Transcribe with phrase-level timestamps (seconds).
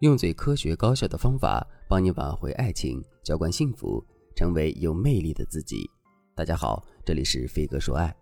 [0.00, 4.02] 用最科学高效的方法帮你挽回爱情，浇灌幸福，
[4.34, 5.90] 成为有魅力的自己。
[6.34, 8.14] 大家好，这里是飞哥说爱。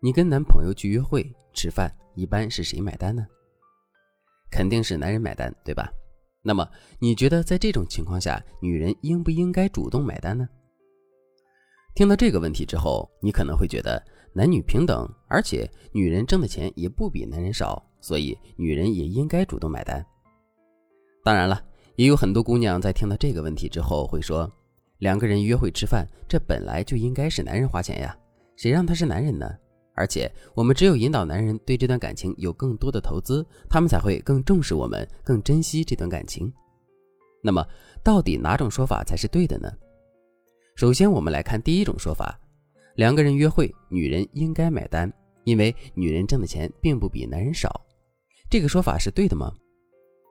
[0.00, 3.26] 你跟男朋友去约会吃饭，一般是谁买单呢？
[4.50, 5.92] 肯定是男人买单，对吧？
[6.42, 6.66] 那么
[6.98, 10.48] 你觉得在这种情况下，女人应不应该主动买单呢？
[11.94, 20.02] 听到这个问题之后，你可能会觉得男女平等，而且女人挣的钱也不比男人少，所以女人也应该主动买单。
[21.24, 21.62] 当然了，
[21.96, 24.50] 也有很多姑娘在听到这个问题之后会说
[24.98, 28.16] ：“两个人约会吃饭，这本来就应该是男人花钱呀，
[28.56, 29.48] 谁让他是男人呢？
[29.94, 36.52] 而且我们只有引导男人对这段感情有更多的投资，他们才会更重视我们，更珍惜这段感情。”
[37.44, 37.64] 那么，
[38.02, 39.70] 到底哪种说法才是对的呢？
[40.74, 42.36] 首先，我们来看第一种说法：
[42.96, 45.12] 两个人约会，女人应该买单，
[45.44, 47.84] 因为女人挣的钱并不比男人少。
[48.48, 49.52] 这个说法是对的吗？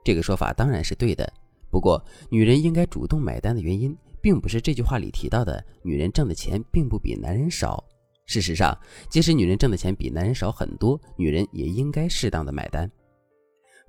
[0.03, 1.31] 这个说法当然是对的，
[1.69, 7.83] 不过女人应该主动买单的原因，并不是这句话里提到的女人挣的钱并不比男人少。
[8.25, 8.77] 事实上，
[9.09, 12.89] 即使女人挣的钱比男人少很多，女人也应该适当的买单。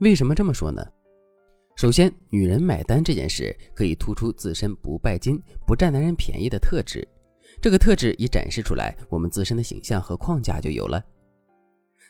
[0.00, 0.84] 为什么这么说呢？
[1.76, 7.06] 首先，女人买单这件事可以突出自身不拜金、不占男人便宜的特质，
[7.60, 11.02] 这个特质一展示出来，我们自身的形象和框架就有了。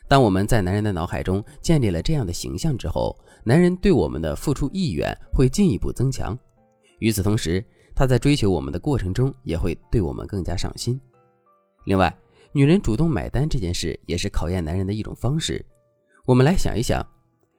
[0.07, 6.37] 当我们在男人的脑海中建立了这样的形象之后，男人对我们的付出意愿会进一步增强。
[6.99, 7.63] 与此同时，
[7.95, 10.99] 他在追求我们的过程中也会对我们更加上心。
[11.85, 12.15] 另外，
[12.51, 15.65] 女人主动买单这件事也是考验男人的一种方式。
[16.25, 17.05] 我们来想一想，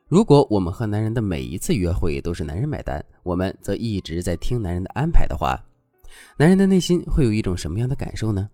[0.09, 5.61] 如果我们和男人的每一次约会都是男人买单，我们则一直在听男人的安排的话，
[6.39, 8.48] 男人的内心会有一种什么样的感受呢？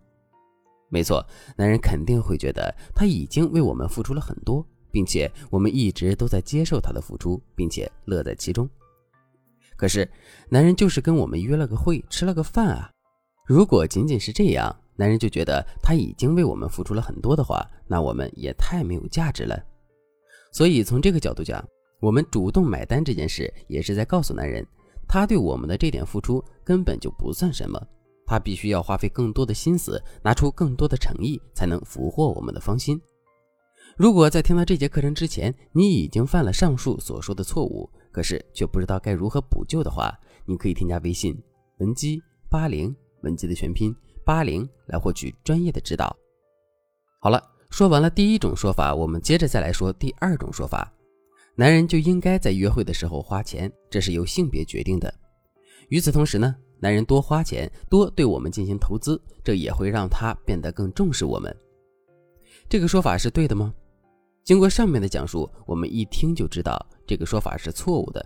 [0.90, 1.24] 没错，
[1.56, 8.68] 男人肯定会觉得他已经为我们付出了很多，并且我们一直都在接受他的付出，并且乐在其中。
[9.76, 10.06] 可是，
[10.48, 12.90] 男人就是跟我们约了个会，吃了个饭啊。
[13.46, 19.58] 如果仅仅是这样，男人就觉得他已经为我们付出了很多的话，那我们也太没有价值了。
[20.52, 21.64] 所以，从这个角度讲，
[22.00, 24.66] 我们主动买单这件事，也是在告诉男人，
[25.08, 27.80] 他对我们的这点付出根本就不算什么。
[28.30, 33.00] 他必须要花费更多的心思，拿出更多的诚意，才能俘获我们的芳心。
[33.96, 41.36] 如果在听到这节课程之前，你已经犯了上述所说的错误，可是却不知道该如何补救的话，你可以添加微信
[41.78, 43.92] 文姬八零，文姬的全拼
[44.24, 46.16] 八零，来获取专业的指导。
[47.20, 50.92] 好了，说完了第一种说法，我们接着再来说第二种说法：
[51.56, 55.12] 男人就应该在约会的时候花钱，这是由性别决定的。
[55.88, 56.54] 与此同时呢？
[56.80, 61.54] 男人多花钱，多对我们进行投资，这也会让他变得更重视我们。
[62.68, 63.72] 这个说法是对的吗？
[64.44, 68.24] 经过上面的讲述，我们一听就知道这个说法是错误的。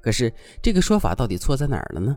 [0.00, 2.16] 可是这个说法到底错在哪儿了呢？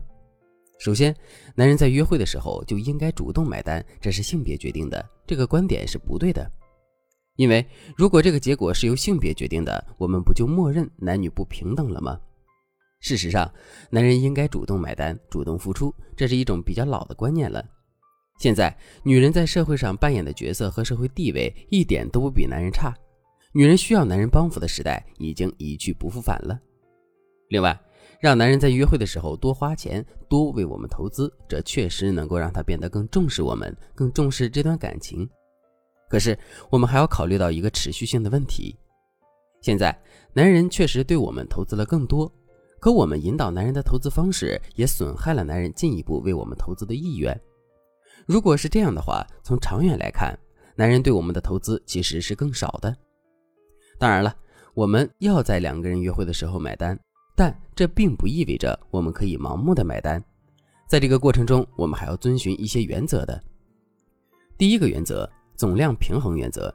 [0.78, 1.14] 首先，
[1.54, 6.50] 男人在约会的时候就应该主动买单，这是性别决定的，这个观点是不对的。
[7.36, 7.64] 因为
[7.96, 12.18] 如果这个结果是由性别决定的，我们不就默认男女不平等了吗？
[13.00, 13.50] 事实上，
[13.90, 17.64] 男人应该主动买单、主动付出，这是一种比较老的观念了。
[18.38, 22.94] 现在，女人在社会上扮演的角色和社会地位一点都不比男人差。
[23.52, 26.58] 女人需要男人帮扶的时代已经一去不复返了。
[27.48, 27.78] 另外，
[28.20, 35.28] 让男人在约会的时候多花钱、多为我们投资，这确实能够让他变得更重视我们，更重视这段感情。
[36.08, 36.38] 可是，
[36.70, 38.76] 我们还要考虑到一个持续性的问题：
[39.62, 39.96] 现在，
[40.32, 42.32] 男人确实对我们投资了更多。
[42.80, 47.38] 可我们引导男人的投资方式，也损害了男人进一步为我们投资的意愿。
[48.26, 50.38] 如果是这样的话，从长远来看，
[50.76, 52.94] 男人对我们的投资其实是更少的。
[53.98, 54.34] 当然了，
[54.74, 56.98] 我们要在两个人约会的时候买单，
[57.34, 60.22] 但这并不意味着我们可以盲目的买单。
[60.88, 63.42] 在这个过程中，我们还要遵循一些原则的。
[64.56, 66.72] 第一个原则，总量平衡原则。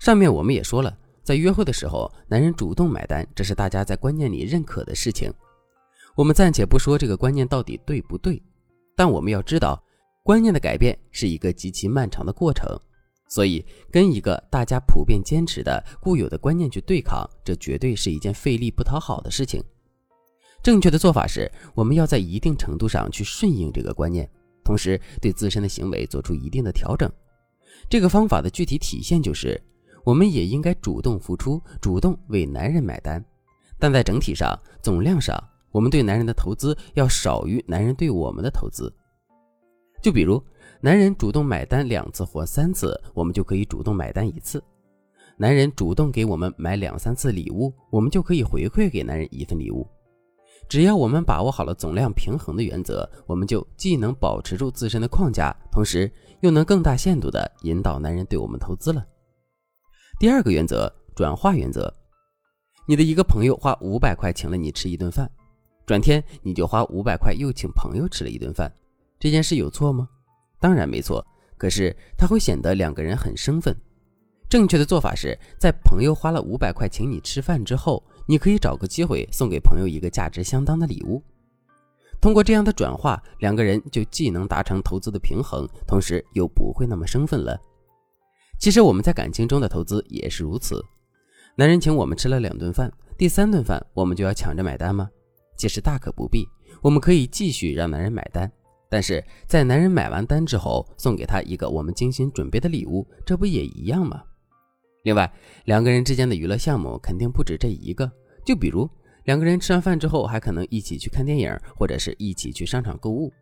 [0.00, 0.96] 上面我们也说了。
[1.28, 5.30] 在约会的时候，男人主动买单，这是大家在观念里认可的事情。
[6.16, 8.42] 我们暂且不说这个观念到底对不对，
[8.96, 9.78] 但我们要知道，
[10.22, 12.66] 观念的改变是一个极其漫长的过程。
[13.28, 19.62] 所以，跟一个大家普遍坚持的固有的观念去对抗，这绝对是一件费力不讨好的事情。
[20.62, 24.26] 正确的做法是，我们要在一定程度上去顺应这个观念，
[24.64, 27.06] 同时对自身的行为做出一定的调整。
[27.90, 29.62] 这个方法的具体体现就是。
[30.08, 33.22] 我们也应该主动付出，主动为男人买单，
[33.78, 35.38] 但在整体上、总量上，
[35.70, 38.90] 我们对男人的投资要少于男人对我们的投资。
[40.00, 40.42] 就比如，
[40.80, 44.58] 男人主动买单两次或三次，我们就可以主动买单一次；
[45.36, 49.86] 男人主动给我们买两三次礼物，我们就可以回馈给男人一份礼物。
[50.70, 56.10] 只要我们把握好了总量平衡的原则，我们就既能保持住自身的框架，同时
[56.40, 59.04] 又能更大限度的引导男人对我们投资了。
[60.18, 61.94] 第二个原则，转化原则。
[62.86, 65.30] 你的一个朋友花五百块请了你吃一顿饭，
[65.86, 68.68] 转天你就花五百块又请朋友吃了一顿饭，
[69.20, 70.08] 这件事有错吗？
[70.58, 71.24] 当然没错，
[71.56, 73.72] 可是它会显得两个人很生分。
[74.48, 81.22] 正确的做法是在朋友花了五百块请你吃饭之后，你可以找个机会送给朋友一个价值相当的礼物。
[82.20, 87.56] 通过这样的转化，两个人就既能达成投资的平衡，同时又不会那么生分了。
[88.58, 90.84] 其实我们在感情中的投资也是如此。
[91.56, 95.08] 男人请我们吃了两顿饭，第三顿饭我们就要抢着买单吗？
[95.56, 96.46] 其实大可不必，
[96.82, 98.50] 我们可以继续让男人买单。
[98.90, 104.22] 但是在男人买完单之后，送给他一个我们精心准备的礼物，这不也一样吗？
[105.02, 105.32] 另外，
[105.64, 108.10] 两个人之间的娱乐项目肯定不止这一个。
[108.44, 108.88] 就比如
[109.24, 113.32] 两个人吃完饭之后，还可能一起去看电影，或者是一起去商场购物。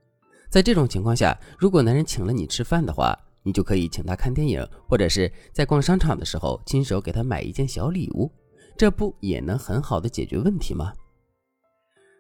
[0.51, 3.17] 在这种情况下，如果男人请了你吃饭的话，
[3.47, 8.29] 你就可以请他看电影，或者是在逛商场的时候亲手给他买一件小礼物，
[8.77, 10.93] 这不也能很好的解决问题吗？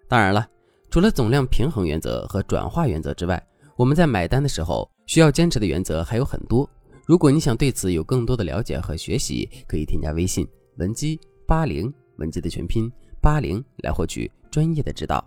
[0.09, 0.49] 当然了。
[0.89, 3.45] 除了总量平衡原则和转化原则之外，
[3.75, 6.67] 我们在买单的时候需要坚持的原则还有很多。
[7.07, 10.47] 如果你想对此有更多的了解和学习，可以添加微信
[10.77, 12.91] 文姬八零，文姬的全拼
[13.21, 15.23] 八零，来获取专业的指导。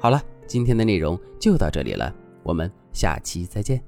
[0.00, 2.12] 好了，今天的内容就到这里了，
[2.42, 3.84] 我们下期再见。